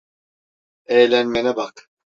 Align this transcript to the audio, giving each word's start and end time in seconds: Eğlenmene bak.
Eğlenmene 0.85 1.55
bak. 1.55 1.89